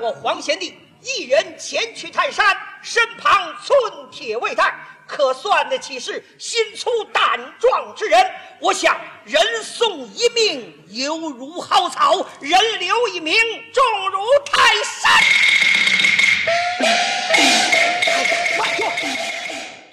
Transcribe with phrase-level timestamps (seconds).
[0.00, 4.74] 我黄贤弟一人前去泰山，身旁寸铁未带，
[5.06, 8.30] 可算得起是心粗胆壮之人。
[8.60, 13.34] 我想人送一命犹如蒿草，人留一名
[13.72, 15.12] 重如泰山。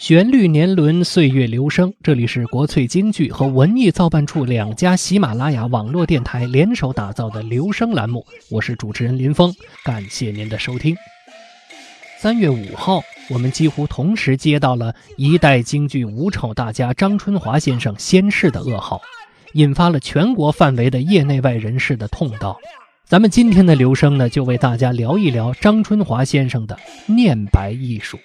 [0.02, 1.94] 旋律年轮，岁月流声。
[2.02, 10.96] 这里是国粹京剧和文艺造办处两家喜马拉雅网络电台联手打造的留声栏目，我是主持人林峰，感谢您的收听。
[12.18, 19.00] 三月五号，我们几乎同时接到了一代京剧五丑大家张春华先生仙逝的噩耗，
[19.54, 22.56] 引发了全国范围的业内外人士的痛悼。
[23.06, 26.76] 咱们今天的留声呢，就为大家聊一聊张春华先生的
[27.06, 28.18] 念白艺术。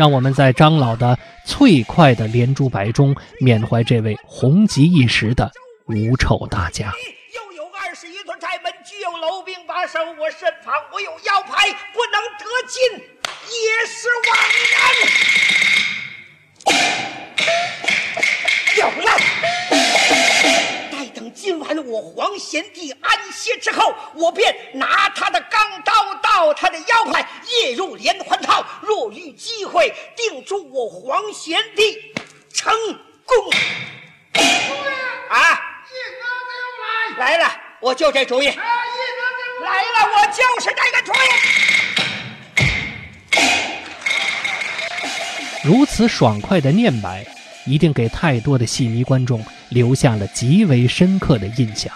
[0.00, 5.52] 让我们在张老的脆快的连珠白中缅怀这位红极一时的
[5.88, 6.90] 五丑大家。
[7.34, 12.80] 又有二十一座寨门，具有楼兵把守，我身旁我有腰牌，不能得进
[13.44, 14.38] 也是枉
[14.72, 14.80] 然。
[18.78, 19.10] 有了。
[21.30, 28.66] 等今晚我黄贤弟安歇之后，我便拿他的钢刀到他的腰牌，夜入连环套。
[28.82, 32.12] 若遇机会，定助我黄贤弟
[32.52, 32.72] 成
[33.24, 33.52] 功。
[35.28, 35.60] 啊！
[37.16, 37.48] 来了，
[37.80, 38.46] 我就这主意。
[38.46, 38.58] 来了，
[40.16, 41.16] 我就是这个主意。
[45.62, 47.24] 如此爽快的念白，
[47.64, 49.42] 一定给太多的戏迷观众。
[49.70, 51.92] 留下了极为深刻的印象。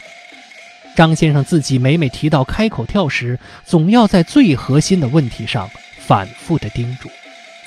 [0.94, 7.08] 张先生自己每每提到开口跳时，总要在最核心的问题上反复的叮嘱。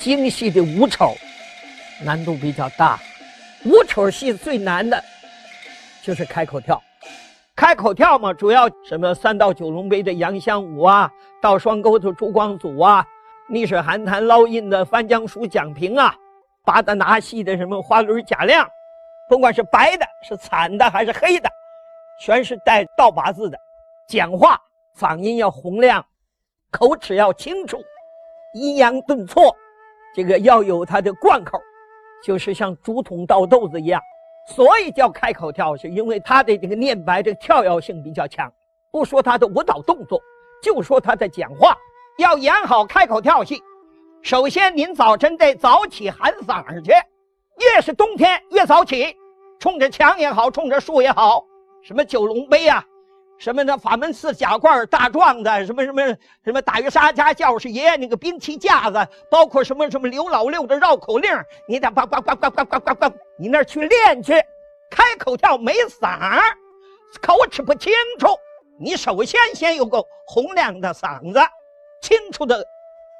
[0.00, 1.14] 京戏的五丑
[2.02, 2.98] 难度比较大，
[3.66, 5.04] 五丑戏最难的
[6.02, 6.82] 就是开口跳。
[7.54, 11.10] 开口跳嘛，主要什么三道九龙杯的杨香武啊，
[11.42, 13.04] 到双钩子朱光祖啊，
[13.50, 16.16] 逆水寒潭捞印的翻江鼠蒋平啊，
[16.68, 18.68] 八大拿戏的什么花轮贾亮。
[19.26, 21.48] 甭管是白的、是惨的还是黑的，
[22.20, 23.58] 全是带倒八字的。
[24.06, 24.60] 讲话
[24.94, 26.04] 嗓音要洪亮，
[26.70, 27.78] 口齿要清楚，
[28.52, 29.56] 抑扬顿挫，
[30.14, 31.58] 这个要有它的贯口，
[32.22, 33.98] 就是像竹筒倒豆子一样。
[34.54, 38.52] 所以叫开口跳，是因为他的这个念白的跳跃性比较强。
[38.90, 40.20] 不说他的舞蹈动作，
[40.62, 41.74] 就说他的讲话，
[42.18, 43.58] 要演好开口跳戏，
[44.22, 46.92] 首先您早晨得早起喊嗓儿去。
[47.60, 49.16] 越是冬天越早起，
[49.58, 51.44] 冲着墙也好，冲着树也好，
[51.82, 52.84] 什么九龙杯啊，
[53.36, 56.02] 什么那法门寺假罐大壮的，什么什么
[56.44, 61.32] 什么大鱼沙家教师爷那个兵器架子，包括什么什么刘老六的绕口令，
[61.66, 64.34] 你得呱呱呱呱呱呱呱呱，你那儿去练去。
[64.90, 66.40] 开口跳没嗓儿，
[67.20, 68.28] 口齿不清楚，
[68.78, 71.40] 你首先先有个洪亮的嗓子，
[72.00, 72.64] 清楚的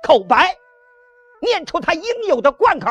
[0.02, 0.56] 口白，
[1.40, 2.90] 念出他应有的贯口。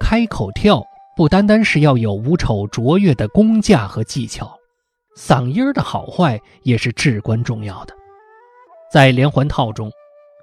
[0.00, 0.84] 开口跳
[1.16, 4.56] 不单单是要有五丑卓越的功架和技巧，
[5.16, 7.94] 嗓音的好坏也是至关重要的。
[8.92, 9.90] 在连环套中，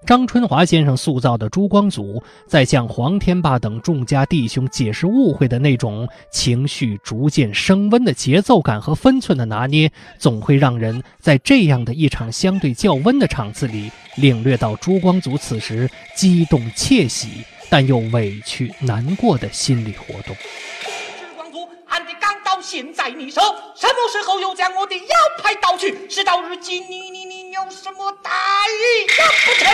[0.06, 17.30] 张春华先生塑造的朱光祖，在向黄天霸等众家弟兄解释误会的那种情绪逐渐升温的节奏感和分寸的拿捏，总会让人在这样的一场相对较温的场次里，领略到朱光祖此时激动窃喜。
[17.70, 20.36] 但又委屈难过的心理活动。
[20.36, 23.42] 时光祖，俺的钢刀现在你手，
[23.74, 26.08] 什么时候又将我的腰牌盗去？
[26.08, 28.32] 事到如今，你你你有什么大
[28.68, 29.72] 意呀不成？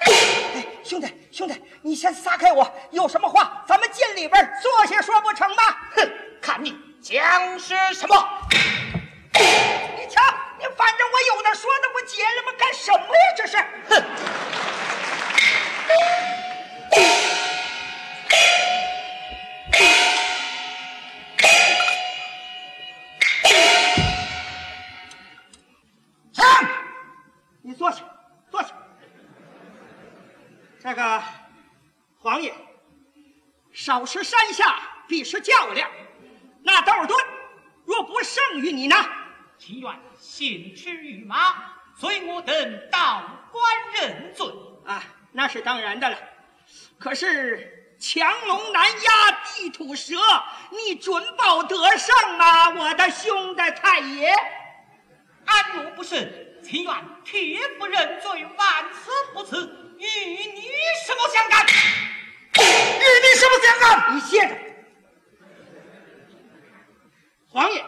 [0.00, 5.62] 哎，兄弟兄弟，你先撒开我，有什么话咱们进里边坐下说不成吗？
[5.94, 8.28] 哼，看你讲是什么？
[9.32, 10.20] 你瞧，
[10.58, 12.52] 你反正我有的说的不结了吗？
[12.58, 13.32] 干什么呀？
[13.36, 13.56] 这是，
[13.88, 14.04] 哼！
[33.92, 35.90] 少时山下必是较量，
[36.62, 37.14] 那窦尔敦
[37.84, 38.96] 若不胜于你呢？
[39.58, 41.56] 情愿行驰于马，
[41.94, 43.62] 随我等到官
[43.92, 44.46] 认罪
[44.86, 45.04] 啊！
[45.32, 46.16] 那是当然的了。
[46.98, 50.14] 可是强龙难压地土蛇，
[50.70, 52.70] 你准保得胜吗？
[52.70, 54.32] 我的兄弟太爷，
[55.44, 56.18] 安若不胜，
[56.64, 56.94] 情愿
[57.26, 60.62] 铁不认罪，万死不辞，与你
[61.04, 61.66] 什么相干？
[62.54, 64.14] 与你什么相干？
[64.14, 64.54] 你歇着，
[67.48, 67.84] 皇爷，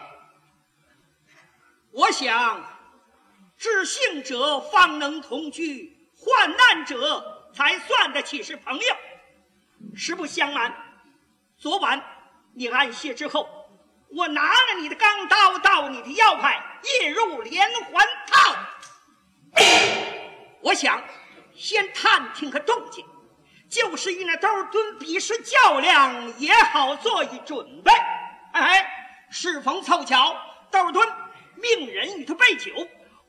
[1.91, 2.63] 我想
[3.57, 8.95] 知性者方能同居，患难者才算得起是朋友。
[9.95, 10.75] 实不相瞒，
[11.57, 12.03] 昨晚
[12.53, 13.47] 你安歇之后，
[14.09, 18.55] 我拿了你的钢刀到你的腰牌，夜入连环套。
[20.61, 21.01] 我想
[21.55, 23.05] 先探听个动静，
[23.75, 27.91] 就是与那窦尔敦比试较量，也好做一准备。
[28.53, 28.87] 哎，
[29.29, 30.33] 适逢凑巧，
[30.71, 31.05] 窦尔敦
[31.55, 32.71] 命人与他备酒。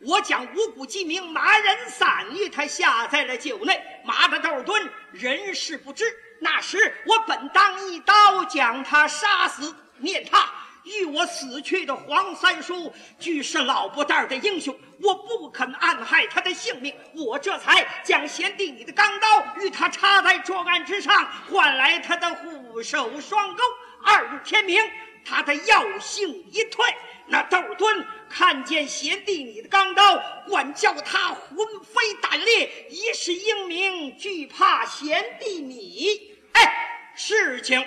[0.02, 6.04] 我将五谷鸡鸣、麻人散与他下在了酒内，麻的窦尔敦人事不知。
[6.40, 10.48] 那时我本当一刀将他杀死，念他
[10.84, 23.62] 与我死去的黄三叔俱是老不蛋的英雄，我不肯暗害他的性命，我这才将贤弟你的钢刀与他插在桌案之上，换来他的护手双钩。
[24.04, 24.82] 二日天明，
[25.24, 26.84] 他的药性一退。
[27.28, 30.16] 那窦敦看见贤弟你的钢刀，
[30.48, 36.38] 管教他魂飞胆裂，一世英名，惧怕贤弟你。
[36.52, 37.84] 哎，事情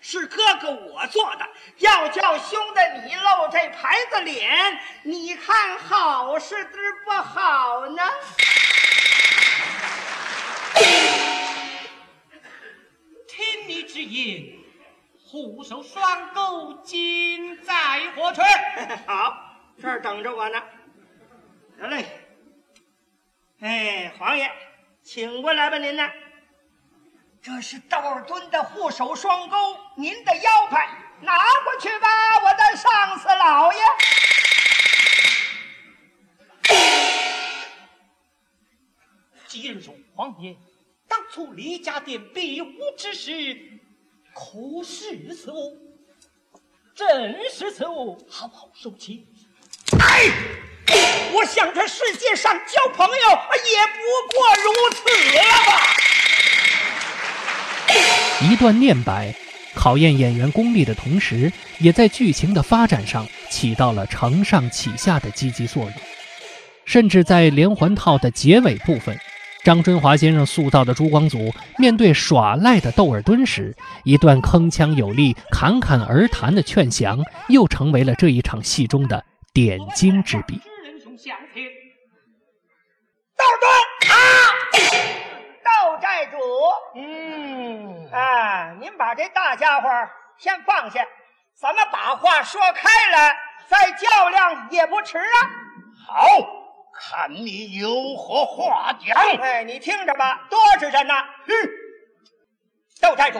[0.00, 1.48] 是哥哥我做的，
[1.78, 8.02] 要叫兄弟你露这牌子脸，你看好是的不好呢？
[13.26, 14.56] 听你之言。
[15.30, 18.40] 虎首双钩，金在何处？
[19.06, 19.36] 好，
[19.78, 20.62] 这儿等着我呢。
[21.78, 22.06] 得嘞。
[23.60, 24.50] 哎，皇爷，
[25.02, 26.10] 请过来吧，您呢？
[27.40, 29.56] 这是道尔敦的护手双钩，
[29.96, 30.88] 您的腰牌，
[31.20, 31.32] 拿
[31.64, 32.08] 过去吧，
[32.42, 33.78] 我的上司老爷。
[39.46, 40.56] 吉人说：“皇爷，
[41.08, 43.56] 当初李家店比武之时。”
[44.34, 45.78] 可是此物，
[46.94, 49.26] 正是此物，好好收起。
[49.98, 50.30] 哎，
[51.32, 53.98] 我想这世界上交朋友也不
[54.36, 55.00] 过如此
[55.34, 55.97] 了吧。
[58.40, 59.34] 一段念白，
[59.74, 65.92] 考验演员功力的同时，也在剧情的发展上起到了承上启下的积极作用，
[66.84, 69.18] 甚至在连环套的结尾部分。
[69.64, 77.18] 张春华先生塑造的朱光祖，面对耍赖的窦尔敦时，一段铿锵有力、侃侃而谈的劝降，
[77.48, 80.60] 又成为了这一场戏中的点睛之笔。
[83.36, 83.68] 窦尔敦
[84.10, 84.14] 啊，
[85.66, 85.68] 窦
[86.00, 86.38] 寨主，
[86.96, 87.02] 嗯，
[88.12, 89.88] 啊，您把这大家伙
[90.38, 91.06] 先放下，
[91.54, 93.34] 咱们把话说开了，
[93.68, 95.50] 再较量也不迟啊。
[96.06, 96.54] 好。
[97.00, 99.16] 看你有何话讲？
[99.16, 101.14] 哎，你听着吧，多着人呢。
[101.46, 101.54] 嗯，
[103.00, 103.38] 窦寨主，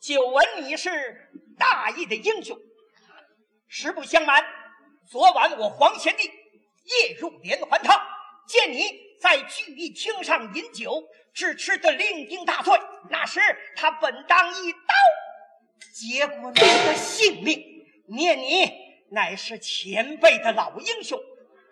[0.00, 2.56] 久闻你是大义的英雄。
[3.66, 4.44] 实不相瞒，
[5.10, 8.00] 昨晚我黄贤弟夜入连环套，
[8.46, 11.02] 见你在聚义厅上饮酒，
[11.32, 12.78] 致吃的酩酊大醉。
[13.10, 13.40] 那时
[13.76, 14.78] 他本当一刀
[15.92, 17.62] 结果你的性命，
[18.06, 18.70] 念你
[19.10, 21.18] 乃是前辈的老英雄。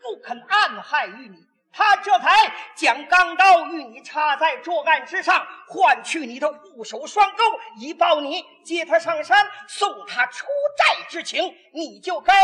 [0.01, 1.37] 不肯暗害于你，
[1.73, 7.45] 他这才将钢刀与你插在桌案之上，换取你的护手双钩，
[7.79, 10.47] 以报你接他上山送他出
[10.77, 11.55] 寨之情。
[11.73, 12.35] 你就该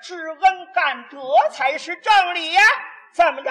[0.00, 1.18] 知恩感德
[1.50, 2.62] 才是正理呀！
[3.12, 3.50] 怎么着，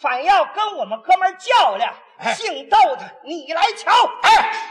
[0.00, 1.94] 反要跟我们哥们较量？
[2.34, 3.90] 姓窦的，你来瞧！
[4.22, 4.68] 哎。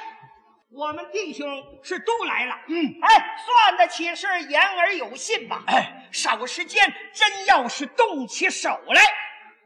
[0.74, 1.46] 我们弟兄
[1.84, 5.62] 是都来了，嗯，哎，算得起是言而有信吧？
[5.68, 9.02] 哎，少时间，真要是动起手来，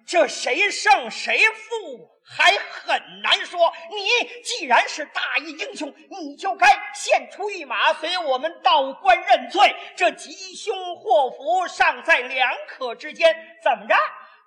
[0.07, 3.71] 这谁胜谁负还很难说。
[3.91, 9.75] 你既然是大义英雄，你就该献出一马，随我们道观认罪。
[9.95, 13.95] 这吉凶祸福尚在两可之间，怎么着？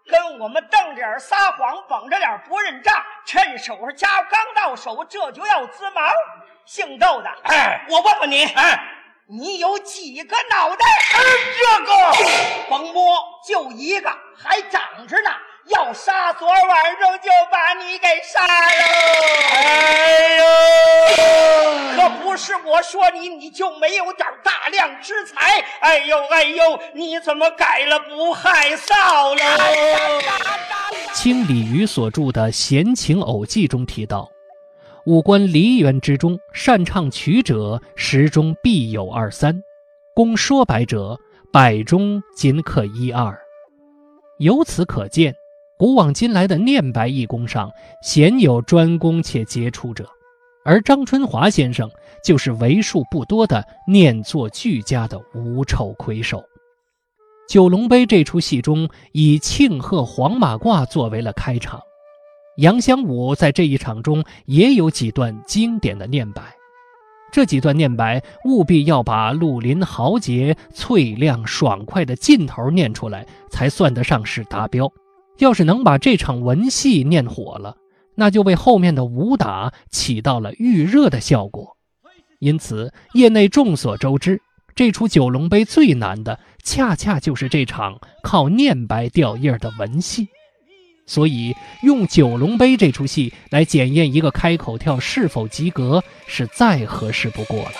[0.08, 2.94] 跟我们瞪着眼撒谎，绷着脸不认账，
[3.26, 6.10] 趁手上家伙刚到手，这就要滋毛。
[6.64, 8.78] 姓窦的，哎，我问问你，哎，
[9.26, 10.86] 你有几个脑袋？
[11.58, 12.12] 这个
[12.68, 15.30] 甭摸，就一个，还长着呢。
[15.64, 18.52] 要杀，昨晚上就把你给杀了。
[19.54, 20.44] 哎呦，
[21.94, 24.26] 可不是我说你，你就没有点
[24.68, 25.60] 量之才？
[25.80, 30.22] 哎呦哎呦，你怎么改了不害臊了？
[31.14, 34.30] 清李渔所著的《闲情偶记》中提到，
[35.04, 39.62] 五官梨园之中，擅唱曲者十中必有二三，
[40.14, 41.18] 公说白者
[41.52, 43.38] 百中仅可一二。
[44.38, 45.34] 由此可见。
[45.78, 47.70] 古往今来的念白艺工上，
[48.02, 50.08] 鲜有专攻且杰出者，
[50.68, 51.90] 而张春华先生
[52.22, 56.44] 就是为数不多的念作俱佳的无丑魁首。
[57.48, 61.80] 九龙杯这出戏中，以庆贺黄马褂作为了开场。
[62.58, 66.42] 杨香武在这一场中也有几段经典的念白，
[67.32, 74.86] 这几段念白务必要把绿林豪杰、翠亮爽快的劲头念出来，才算得上是达标。
[75.38, 77.74] 要是能把这场文戏念火了，
[78.18, 81.76] 那就为后面的武打起到了预热的效果。
[82.40, 84.42] 因此，业内众所周知，
[84.74, 90.28] 这出九龙杯最难的，恰恰就是这场靠念白吊印的文戏。
[91.06, 97.72] 所以，用九龙杯这出戏来检验一个开口跳是否及格，是再合适不过了。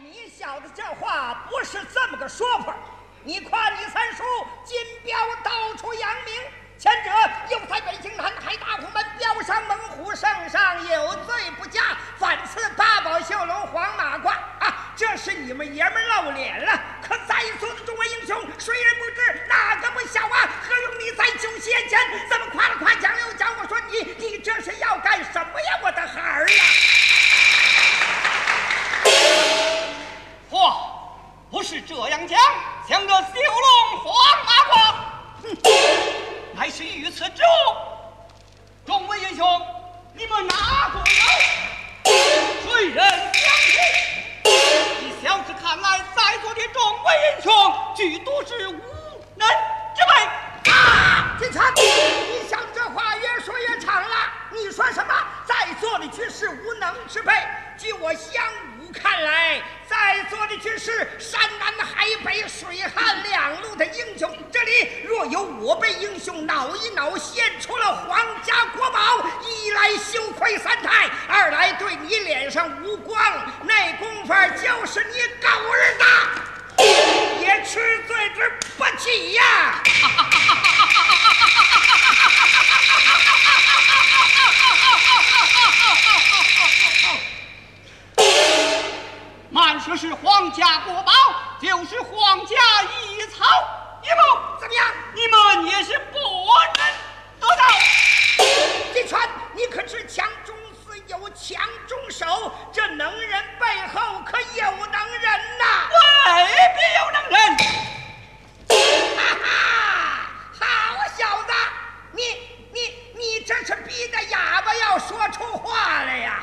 [0.00, 2.76] 你小子这话不是这么个说法。
[3.24, 4.22] 你夸你三叔
[4.64, 6.34] 金标到处扬名，
[6.82, 7.10] 前者
[7.48, 11.80] 又在北京南海大红门标上猛虎圣上有罪不加，
[12.18, 14.92] 反赐八宝绣龙黄马褂啊！
[14.96, 16.80] 这是你们爷们露脸了。
[17.00, 20.50] 可在座的众位英雄，谁人不知哪个不晓啊？
[20.68, 23.48] 何用你在酒席前这么夸了夸奖了又奖？
[23.62, 26.62] 我说你，你这是要干什么呀，我的孩儿啊！
[30.50, 30.74] 嚯
[31.48, 32.40] 不是这样讲，
[32.88, 34.12] 想着绣龙黄
[34.44, 34.94] 马褂，
[35.44, 35.56] 哼，
[37.12, 37.28] 此物。
[38.86, 39.66] 众位英雄，
[40.14, 42.12] 你们哪个有？
[42.62, 43.04] 谁人
[43.34, 43.74] 相信？
[45.02, 47.52] 以小子看来，在座的众位英雄，
[47.94, 48.80] 俱都是无
[49.36, 49.46] 能
[49.94, 50.70] 之辈。
[50.72, 51.36] 啊！
[51.38, 54.16] 金川，你想这话越说越长了。
[54.50, 55.14] 你说什么？
[55.46, 57.32] 在座的却是无能之辈。
[57.76, 58.42] 据我相
[58.80, 59.60] 武看来，
[59.92, 64.34] 在座的却是山南海北、水旱两路的英雄。
[64.50, 73.22] 这里若有我辈英雄恼一恼，献出了皇家国宝，一来羞愧三太，二来对你脸上无光，
[73.64, 74.32] 那功夫
[74.62, 76.06] 就是你狗日的
[77.42, 79.82] 也吃罪之不起呀！
[89.84, 91.12] 这是皇家国宝，
[91.60, 93.44] 就是皇家一草
[94.02, 94.86] 一木，怎么样？
[95.12, 96.18] 你们也是不
[96.78, 96.86] 能
[97.40, 97.62] 得到。
[98.94, 102.52] 金川，你可知强中自有强中手？
[102.72, 105.64] 这能人背后可有能人呐！
[106.36, 106.44] 未
[106.76, 107.38] 必有能人。
[109.16, 109.46] 哈哈，
[110.60, 110.64] 好
[111.18, 111.52] 小子，
[112.12, 112.22] 你
[112.72, 112.78] 你
[113.14, 116.40] 你这是逼得哑巴要说出话来呀！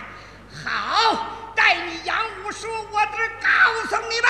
[0.66, 1.26] 好，
[1.70, 3.48] 待你杨五叔，我得告
[3.88, 4.28] 诉你们。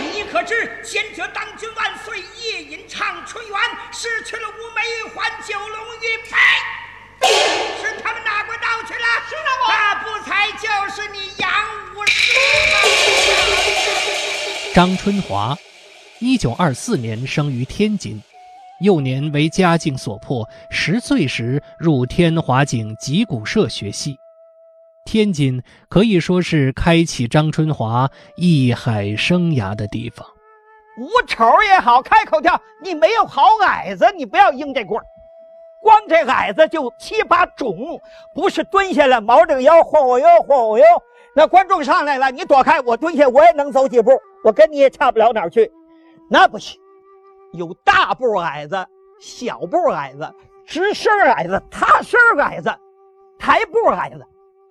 [0.10, 3.54] 你可知先者当君万岁，夜饮唱春园，
[3.92, 4.80] 失去了乌梅
[5.12, 6.34] 还九龙玉佩，
[7.78, 9.04] 是他们哪国盗去了？
[9.28, 11.50] 是那么那不才就是你杨
[11.94, 12.32] 五叔
[12.72, 12.78] 吗？
[14.74, 15.54] 张春华，
[16.20, 18.22] 一九二四年生于天津，
[18.80, 24.18] 幼年为家境所迫，十岁时入天华景击鼓社学戏。
[25.10, 30.26] 天津可以说是开启张春华艺海生涯的地方。
[30.98, 35.02] 无丑也好，开口跳，你没有好矮子，你不要应这棍。
[35.80, 37.98] 光这矮子就七八种，
[38.34, 40.84] 不是蹲下来毛顶腰晃悠晃悠。
[41.34, 44.10] 那观众上来了，你躲开，我蹲下我也能走几步，
[44.44, 45.72] 我跟你也差不了哪儿去。
[46.28, 46.78] 那不行，
[47.54, 48.86] 有大步矮子、
[49.22, 50.30] 小步矮子、
[50.66, 52.70] 直身矮子、塌身矮子、
[53.38, 54.22] 抬步矮子。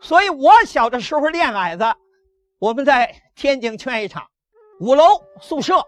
[0.01, 1.83] 所以我小的时候练矮子，
[2.59, 4.25] 我们在天津劝业场
[4.79, 5.03] 五楼
[5.41, 5.85] 宿舍。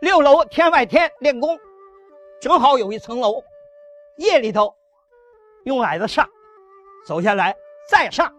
[0.00, 1.58] 六楼天外天练功，
[2.40, 3.42] 正好有一层楼，
[4.18, 4.74] 夜里头
[5.64, 6.28] 用矮子上，
[7.06, 7.56] 走下来
[7.88, 8.30] 再上，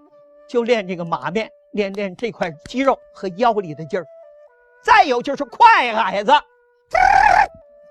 [0.48, 4.06] 就练这个马面，练练这块肌肉和腰里的劲儿。
[4.84, 6.32] 再有就是快矮子，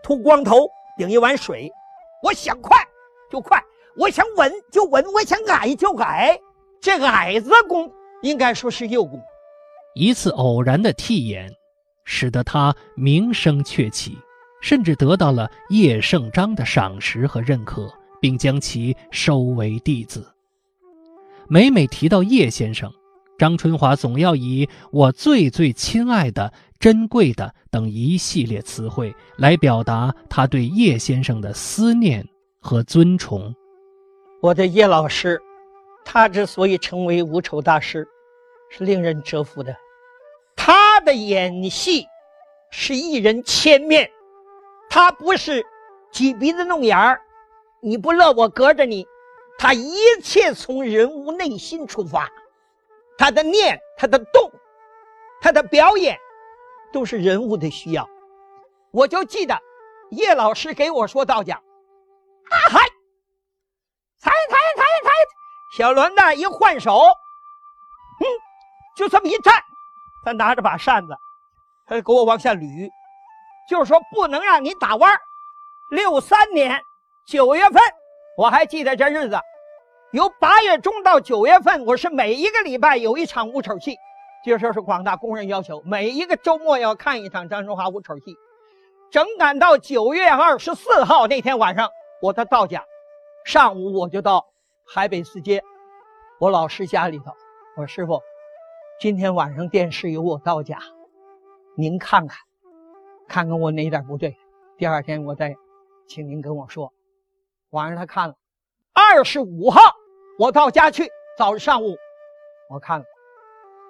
[0.05, 1.73] 秃光头顶一碗水，
[2.23, 2.79] 我想快
[3.29, 3.61] 就快，
[3.97, 6.39] 我想稳就稳，我想矮就矮。
[6.85, 9.19] 这个矮子功应该说是右功。
[9.95, 11.51] 一次偶然的替演，
[12.05, 14.19] 使得他名声鹊起，
[14.61, 20.31] 甚至得到了叶圣章的赏识和认可，并将其收为弟子。
[21.49, 22.93] 每每提到叶先生，
[23.39, 32.23] 张春华总要以“我最最亲爱的、珍贵的”等一系列词汇来表达他对叶先生的思念
[32.61, 33.55] 和尊崇。
[34.43, 35.41] 我的叶老师，
[36.05, 38.07] 他之所以成为无丑大师，
[38.71, 39.77] 是令人折服的。
[40.57, 42.07] 他的演戏
[42.71, 44.11] 是一人千面，
[44.89, 45.65] 他不是
[46.13, 47.21] 挤鼻子弄眼儿，
[47.81, 49.07] 你不乐我隔着你，
[49.59, 52.31] 他一切从人物内心出发，
[53.19, 54.51] 他的念、他的动、
[55.41, 56.17] 他的表演，
[56.93, 58.09] 都是人物的需要。
[58.93, 59.59] 我就记得
[60.11, 61.61] 叶老师给我说道讲，
[65.77, 67.01] 小栾子一换手，
[68.21, 68.25] 嗯，
[68.95, 69.61] 就这么一站，
[70.25, 71.17] 他拿着把扇子，
[71.85, 72.89] 他给我往下捋，
[73.69, 75.19] 就是说不能让你打弯儿。
[75.91, 76.81] 六三年
[77.27, 77.83] 九月份，
[78.37, 79.37] 我还记得这日子，
[80.13, 83.97] 由八月中到九月份，我是每一个礼拜有一场五丑戏，
[84.45, 88.37] 这说是广大工人要求，每一个周末要看一场张春华五丑戏。
[89.11, 91.91] 整赶到九月二十四号那天晚上，
[92.23, 92.85] 我的到家，
[93.45, 94.47] 上午我就到
[94.87, 95.63] 海北四街，
[96.39, 97.33] 我老师家里头，
[97.77, 98.21] 我说师傅，
[99.01, 100.79] 今天晚上电视有我到家，
[101.77, 102.39] 您看看，
[103.27, 104.37] 看看我哪点不对，
[104.77, 105.55] 第二天我再。
[106.07, 106.93] 请您跟我说，
[107.71, 108.35] 晚上他看了，
[108.93, 109.81] 二十五号
[110.39, 111.97] 我到家去，早上午
[112.69, 113.07] 我看了，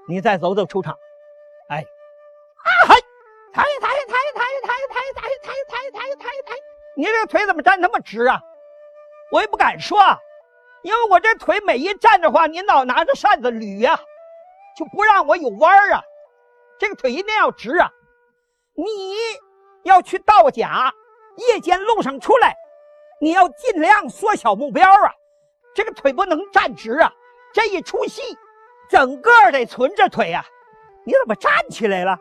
[0.09, 0.97] 你再走走出场，
[1.69, 2.95] 哎，啊嘿，
[3.53, 6.55] 抬抬抬抬抬抬抬抬抬抬抬，
[6.97, 8.41] 你这个腿怎么站那么直啊？
[9.33, 10.17] 我也不敢说，啊
[10.85, 13.99] 因为我这腿每一站的话，您老拿着扇子捋呀，
[14.77, 16.03] 就不让我有弯儿啊，
[16.79, 17.91] 这个腿一定要直啊，
[18.75, 19.17] 你
[19.83, 20.95] 要去道甲。
[21.37, 22.55] 夜间路上出来，
[23.21, 25.13] 你要尽量缩小目标啊！
[25.75, 27.13] 这个腿不能站直啊！
[27.53, 28.23] 这一出戏，
[28.89, 30.47] 整个得存着腿呀！
[31.05, 32.17] 你怎么站起来了？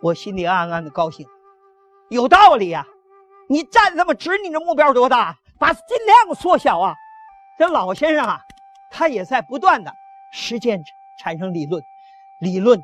[0.00, 1.28] 我心里暗暗的高兴，
[2.08, 2.88] 有道理呀！
[3.48, 5.36] 你站这么直，你的目标多大？
[5.58, 6.94] 把尽量缩小啊！
[7.58, 8.40] 这老先生啊，
[8.90, 9.92] 他也在不断的
[10.30, 10.84] 实践
[11.18, 11.82] 产生理论，
[12.38, 12.82] 理论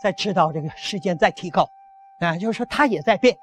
[0.00, 1.68] 在指导这个实践在提高，
[2.20, 3.36] 啊，就是说他也在变。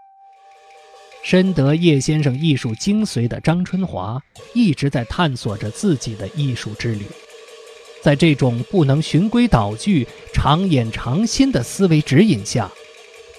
[1.21, 4.21] 深得叶先生艺术精髓的张春华，
[4.53, 7.05] 一直在探索着自己的艺术之旅。
[8.01, 12.71] 在这种不能循规蹈矩、常演常新的思维指引下，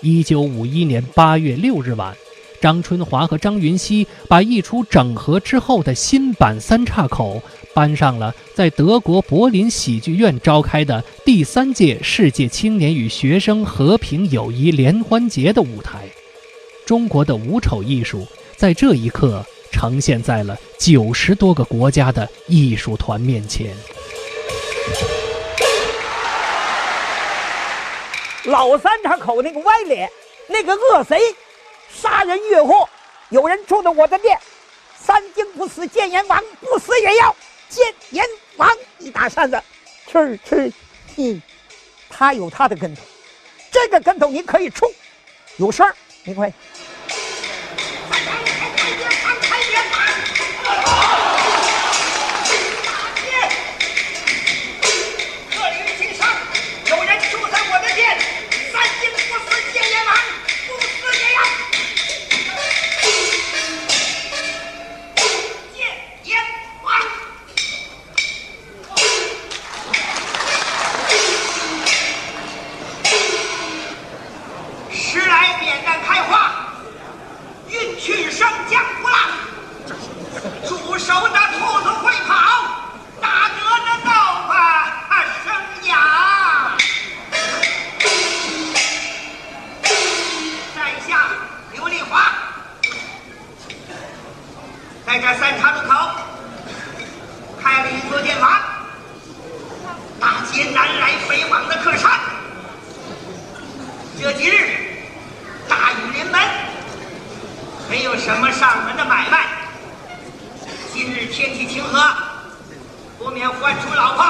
[0.02, 2.14] 一九五一年八月六日晚，
[2.60, 7.36] 张春华和张云熙把一出整合之后的新版《三岔口》
[7.74, 16.00] 搬上了在德国柏林喜剧院召开的第三届世界青年与学生和平友谊联欢节的舞台。
[16.84, 23.74] 中国的五丑艺术在这一刻呈现在了九十多个国家的艺术团面前。
[28.44, 30.10] 老三岔口那个歪脸，
[30.48, 31.18] 那个恶贼，
[31.94, 32.88] 杀人越货，
[33.30, 34.38] 有人冲着我的店，
[34.98, 37.34] 三更不死见阎王，不死也要
[37.68, 38.24] 见阎
[38.56, 38.70] 王。
[38.98, 39.62] 一打扇子，
[40.06, 40.72] 吃吃，
[41.16, 41.42] 嗯，
[42.08, 43.02] 他有他的跟头，
[43.70, 44.90] 这个跟头您可以冲，
[45.56, 45.94] 有声儿。
[46.24, 46.56] 没关系。
[104.22, 104.54] 这几日
[105.66, 106.38] 大雨临门，
[107.88, 109.46] 没有什么上门的买卖。
[110.92, 112.14] 今日天气晴和，
[113.18, 114.26] 不免唤出老婆，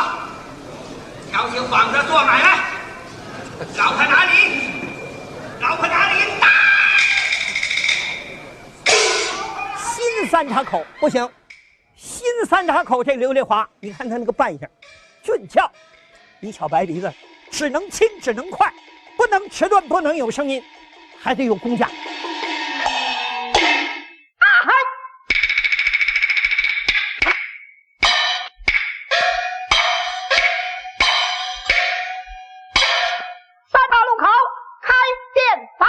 [1.33, 2.59] 挑起幌子做买卖。
[3.77, 4.71] 老婆哪里？
[5.61, 6.21] 老婆哪里？
[6.41, 6.49] 打！
[9.77, 11.29] 新三岔口不行，
[11.97, 14.71] 新三岔口这刘丽华，你看他那个扮相，
[15.21, 15.69] 俊俏。
[16.39, 17.13] 你瞧白鼻子，
[17.51, 18.73] 只能轻，只能快。
[19.31, 20.63] 能迟钝，不能有声音，
[21.23, 21.87] 还得有工架。
[21.87, 21.91] 啊
[24.41, 24.73] 嗨！
[33.71, 34.27] 三岔路口
[34.83, 34.93] 开
[35.35, 35.89] 店房，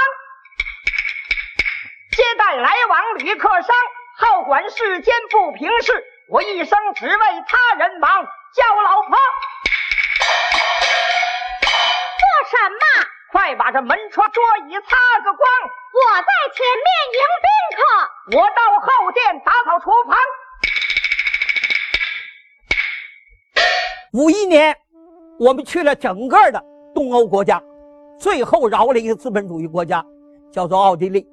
[2.15, 3.75] 接待来往旅客商，
[4.17, 6.06] 好管世间不平事。
[6.30, 8.23] 我一生只为他人忙，
[8.54, 9.17] 叫我老婆。
[13.52, 13.56] 再？
[13.56, 14.80] 把这门窗桌椅擦
[15.24, 15.50] 个光。
[15.94, 17.82] 我在前面迎宾客，
[18.38, 20.18] 我到后殿打扫厨房。
[24.14, 24.76] 五一年，
[25.40, 26.64] 我们去了整个的
[26.96, 27.62] 东欧国家，
[28.18, 30.04] 最后饶了一个资本主义国家，
[30.52, 31.28] 叫做奥地利，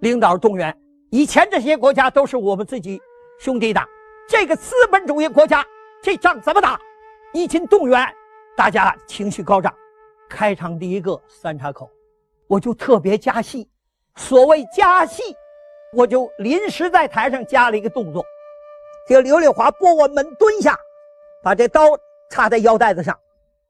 [0.00, 0.76] 领导动员。
[1.10, 3.00] 以前这些国家都是我们自己
[3.38, 3.86] 兄弟打，
[4.28, 5.64] 这个资本主义国家
[6.02, 6.80] 这仗怎么打？
[7.32, 8.14] 一经动员，
[8.56, 9.74] 大家情绪高涨。
[10.34, 11.88] 开场第一个三岔口，
[12.48, 13.70] 我就特别加戏。
[14.16, 15.22] 所谓加戏，
[15.92, 18.24] 我就临时在台上加了一个动作，
[19.08, 20.76] 这个刘丽华拨我门蹲下，
[21.40, 21.82] 把这刀
[22.30, 23.16] 插在腰带子上，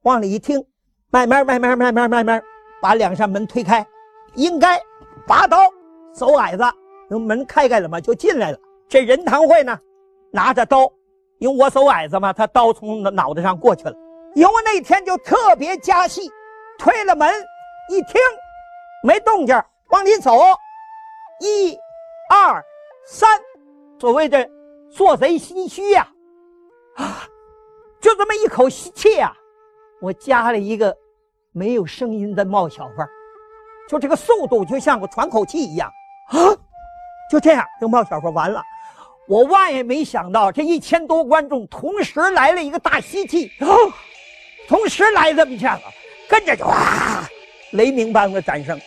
[0.05, 0.59] 往里一听，
[1.11, 2.43] 慢慢慢慢慢慢慢慢
[2.81, 3.87] 把两扇门推开，
[4.35, 4.81] 应该
[5.27, 5.59] 拔刀
[6.15, 6.65] 走矮子，
[7.11, 8.59] 那门开开了嘛，就进来了。
[8.89, 9.79] 这任堂会呢，
[10.33, 10.91] 拿着刀，
[11.39, 13.95] 因为我走矮子嘛，他刀从脑袋上过去了。
[14.35, 16.29] 因为那天就特别加戏，
[16.79, 17.33] 推了门
[17.89, 18.21] 一听，
[19.03, 19.55] 没动静。
[19.91, 20.41] 往里走，
[21.41, 21.79] 一、
[22.29, 22.65] 二、
[23.07, 23.39] 三，
[24.01, 24.51] 所谓的
[24.91, 26.09] 做贼心虚呀，
[26.97, 27.29] 啊，
[28.01, 29.33] 就这么一口吸气呀，
[30.01, 30.97] 我加了一个
[31.53, 33.07] 没有声音的冒小份
[33.89, 35.89] 就这个速度就像个喘口气一样。
[36.31, 36.39] 啊，
[37.31, 38.61] 就这样就冒小份完了。
[39.29, 43.69] 我万也没想到，这一千多观众同时来了一个大吸气，啊，
[44.67, 45.83] 同时来这么一下子，
[46.29, 47.29] 跟着就哇，
[47.73, 48.81] 雷鸣般的掌声。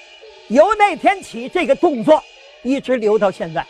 [0.50, 2.24] 由那天起，这个动作
[2.64, 3.66] 一直留到现在。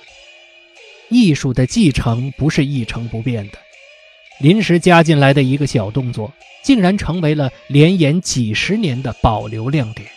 [1.10, 3.58] 艺术的继承不是一成不变的，
[4.39, 6.32] 临时加进来的一个小动作，
[6.63, 10.08] 竟然成为了连演几十年的保留亮点。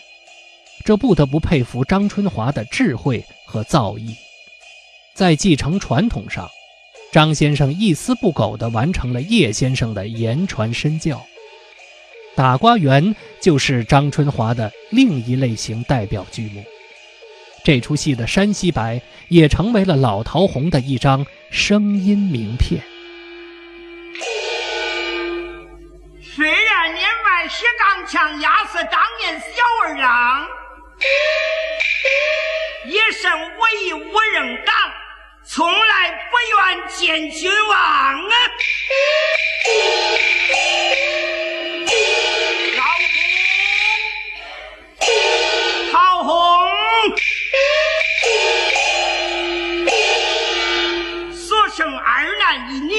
[0.83, 4.15] 这不得不佩服张春华的智慧和造诣。
[5.13, 6.49] 在继承传统上，
[7.11, 11.25] 张先生一丝不苟地完成了叶先生的言传身教。
[12.35, 16.63] 打瓜园就是张春华的另一类型代表剧目，
[17.63, 22.81] 这出戏的山西白也成为了老陶红的一张声音名片。
[26.23, 30.47] 虽然年迈石刚强，压死当年小二郎，
[32.85, 34.73] 一生唯无人党，
[35.43, 38.33] 从来不愿见君王啊！
[42.77, 42.83] 老
[44.97, 45.05] 公，
[45.91, 46.31] 陶红，
[51.33, 52.93] 所生二男一女，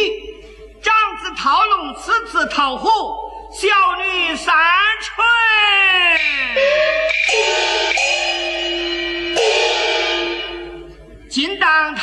[0.83, 2.89] 长子陶龙，次子陶虎，
[3.55, 3.69] 小
[4.03, 4.55] 女三
[5.01, 5.27] 春。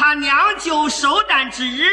[0.09, 1.85] 他娘舅寿诞之日，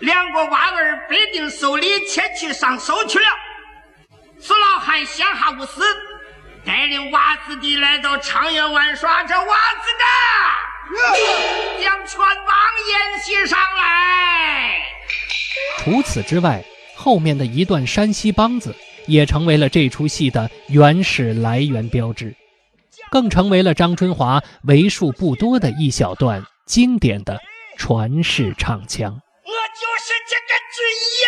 [0.00, 3.24] 两个娃儿必定受礼前去上寿去了。
[4.40, 5.80] 此老汉闲暇无事，
[6.64, 12.56] 带领娃子弟来到畅园玩耍，这娃子的将全王
[12.88, 14.80] 宴席上来。
[15.78, 16.64] 除此之外，
[16.96, 18.74] 后面的一段山西梆子
[19.06, 22.34] 也成为了这出戏的原始来源标志，
[23.08, 27.40] 更成为了张春华为数不多的一小段经典的
[27.78, 29.10] 传世唱腔。
[29.10, 30.84] 我就是这个军
[31.18, 31.26] 爷。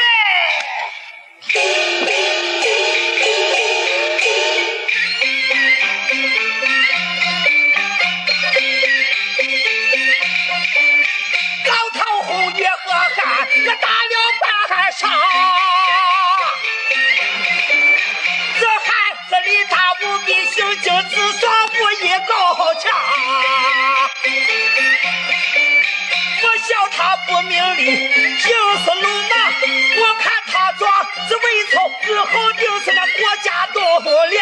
[11.67, 13.19] 老头红爷和汗，
[13.65, 14.47] 我打了半
[14.93, 15.09] 晌。
[18.61, 18.87] 这孩
[19.27, 21.15] 子力大无比，性情自
[27.33, 27.85] 我命里，
[28.39, 29.33] 就是鲁莽。
[29.97, 30.91] 我看他装，
[31.29, 31.75] 这魏朝
[32.07, 33.81] 日后就是那国家栋
[34.31, 34.37] 梁。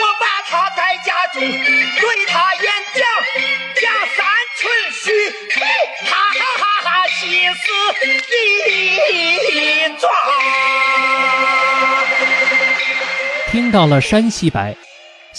[0.00, 3.00] 我把他在家中对他演讲，
[3.82, 3.84] 讲
[4.16, 4.18] 三
[4.56, 4.60] 寸
[4.92, 5.04] 须，
[6.06, 7.20] 他哈哈哈气
[7.54, 7.60] 死
[8.30, 8.32] 李
[9.98, 10.10] 壮。
[13.50, 14.74] 听到了山西白。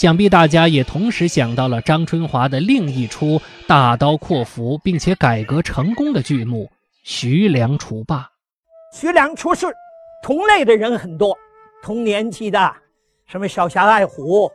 [0.02, 6.64] 想必大家也同时想到了张春华的另一出大刀阔斧并且改革成功的剧目
[7.04, 8.28] 《徐良除霸》。
[8.98, 9.72] 徐良出世，
[10.20, 11.38] 同类的人很多，
[11.84, 12.74] 同年纪的，
[13.26, 14.50] 什么小侠爱虎、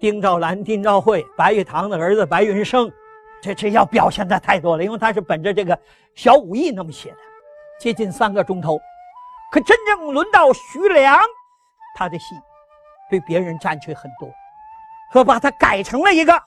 [0.00, 2.90] 丁兆兰、丁兆慧、白玉堂的儿子白云生。
[3.42, 5.78] 这这要表现的太多了，因为他是本着这个
[6.14, 7.18] 小武艺那么写的，
[7.78, 8.80] 接近三个钟头。
[9.52, 11.20] 可真正轮到徐良，
[11.94, 12.34] 他的戏
[13.10, 14.26] 被别人占据很多，
[15.12, 16.40] 说把他改成了一个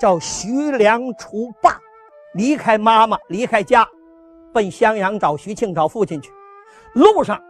[0.00, 1.78] 叫徐良除霸，
[2.34, 3.86] 离开妈妈，离开家，
[4.52, 6.30] 奔襄阳找徐庆找父亲去。
[6.94, 7.40] 路上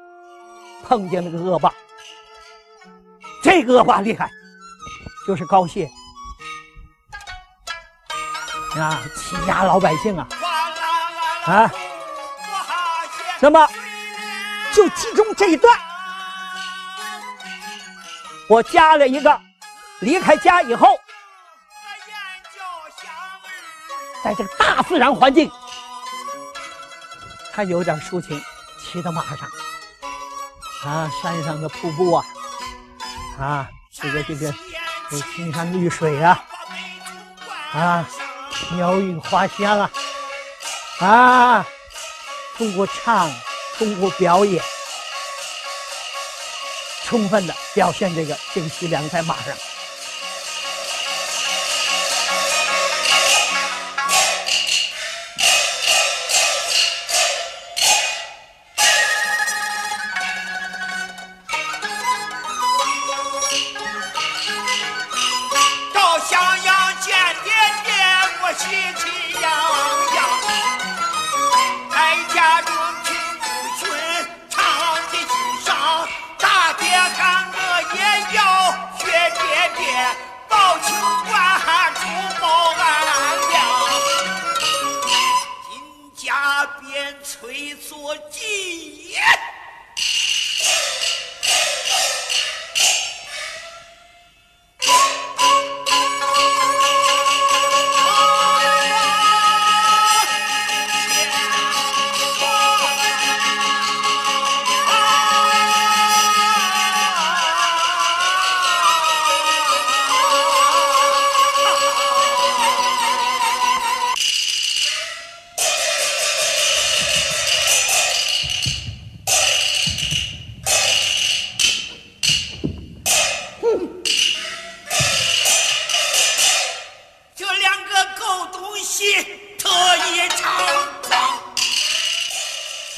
[0.82, 1.72] 碰见了个恶霸，
[3.42, 4.30] 这个恶霸厉害，
[5.26, 5.88] 就是高谢。
[8.76, 10.26] 啊，欺压老百姓啊！
[11.46, 11.70] 啊，
[13.38, 13.68] 那么
[14.72, 15.78] 就其中这一段，
[18.48, 19.40] 我加了一个，
[20.04, 21.00] 离开家以后，
[24.22, 25.50] 在这个大自然环境，
[27.52, 28.40] 他有点抒情，
[28.78, 29.48] 骑到马上，
[30.84, 32.26] 啊，山上的瀑布啊，
[33.40, 34.54] 啊，这个这个，
[35.10, 36.44] 这青山绿水啊，
[37.72, 38.06] 啊，
[38.72, 39.90] 鸟语花香啊，
[41.00, 41.66] 啊，
[42.58, 43.30] 通过唱，
[43.78, 44.62] 通过表演。
[47.06, 49.54] 充分的表现这个这个徐良在马上。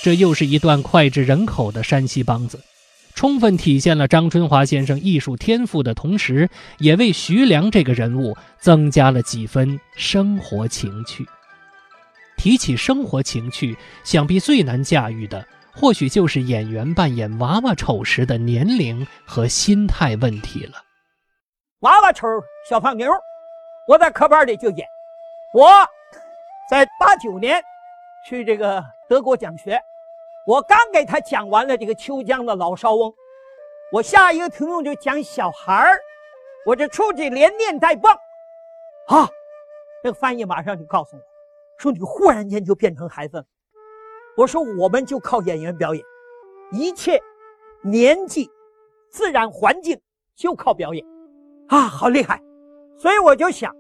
[0.07, 2.61] 这又是一段脍炙人口的山西梆子，
[3.17, 11.27] 充分体现了张春华先生艺术天赋的同时，也为徐良这个人物增加了几分生活情趣。
[12.37, 20.75] 提起生活情趣，想必最难驾驭的，或许就是演员扮演娃娃丑时的年龄和心态问题了。
[21.81, 22.29] 娃娃丑
[22.71, 23.11] 小胖妞，
[23.89, 24.87] 我在科班里就演。
[25.53, 25.69] 我
[26.71, 27.61] 在八九年
[28.31, 29.77] 去这个德国讲学。
[30.47, 33.13] 我刚给他讲完了这个秋江的老少翁，
[33.91, 35.99] 我下一个题目就讲小孩儿，
[36.65, 38.13] 我这出去连念带蹦，
[39.09, 39.29] 啊，
[40.05, 41.23] 这个翻译马上就告诉我，
[41.79, 43.45] 说你忽然间就变成孩子了。
[44.37, 46.05] 我说我们就靠演员表演，
[46.71, 47.21] 一切
[47.83, 48.49] 年纪、
[49.11, 50.01] 自然环境
[50.37, 51.05] 就靠表演，
[51.67, 52.41] 啊，好厉害！
[52.97, 53.75] 所以我就想，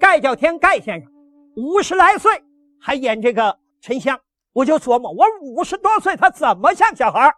[0.00, 1.12] 盖叫天盖先生
[1.54, 2.42] 五十来岁
[2.80, 4.18] 还演这个沉香。
[4.58, 7.32] 我就琢磨，我五十多岁，他怎么像小孩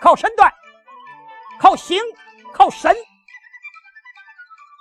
[0.00, 0.52] 靠身段，
[1.60, 2.02] 靠形，
[2.52, 2.92] 靠神，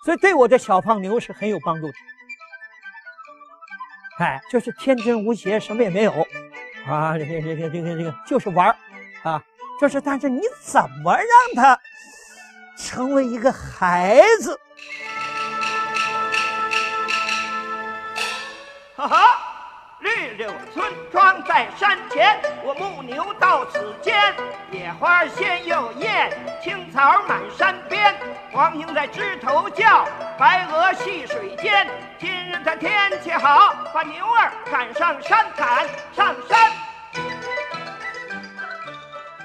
[0.03, 1.93] 所以对我这小胖妞是很有帮助的。
[4.17, 6.11] 哎，就是天真无邪，什么也没有，
[6.87, 8.75] 啊，这个这个这个这个就是玩
[9.21, 9.39] 啊，
[9.79, 11.79] 就是，但是你怎么让他
[12.75, 14.57] 成为一个孩子？
[18.97, 19.44] 哈哈。
[20.35, 24.13] 绿柳村庄在山前，我牧牛到此间。
[24.69, 26.29] 野花鲜又艳，
[26.61, 28.13] 青草满山边。
[28.51, 30.05] 黄莺在枝头叫，
[30.37, 31.87] 白鹅戏水间。
[32.19, 32.91] 今日的天
[33.23, 36.69] 气好，把牛儿赶上山，赶上山。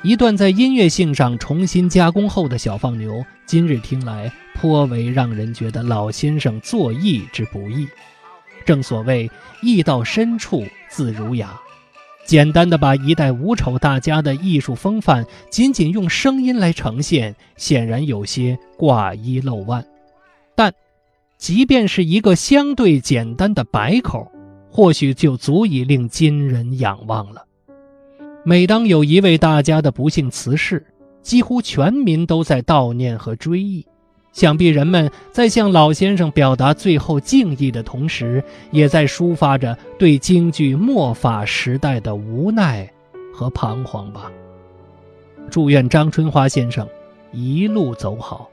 [0.02, 7.88] 一段在音乐性上重新加工后的小放牛，今日听来颇为让人觉得老先生作艺之不易。
[8.64, 9.30] 正所谓
[9.62, 11.60] 艺到深处自儒雅，
[12.24, 19.84] 简单的把一代五丑大家的艺术风范仅仅用声音来呈现，显然有些挂一漏万。
[20.54, 20.72] 但，
[21.38, 24.30] 即便是一个相对简单的白口，
[24.70, 27.44] 或许就足以令今人仰望了。
[28.44, 30.86] 每当有一位大家的不幸辞世，
[31.22, 33.84] 几乎全民都在悼念和追忆。
[34.32, 42.88] 想必人们在向老先生表达最后敬意的同时，也在抒发着对京剧末法时代的无奈
[43.34, 44.30] 和彷徨吧。
[45.50, 46.86] 祝愿张春花先生
[47.32, 48.48] 一路走好。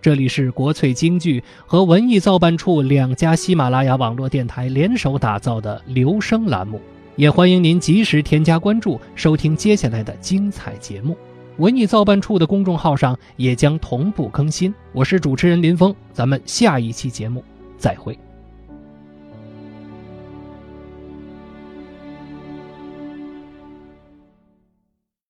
[0.00, 6.80] 这里是国粹京剧和文艺造办处两家喜马拉雅网络电台联手打造的留声栏目，
[7.16, 11.16] 也欢迎您及时添加关注，收听接下来的精彩节目。
[11.58, 14.74] 文艺造办处的公众号上也将同步更新。
[14.92, 17.44] 我是主持人林峰，咱们下一期节目
[17.76, 18.18] 再会。